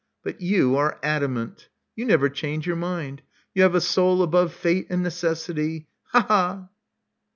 [0.23, 1.69] But you are adamant.
[1.95, 3.21] You never change your mind.
[3.53, 5.89] You have a soul above fate and necessity!
[6.05, 6.25] Ha!
[6.27, 6.69] ha!"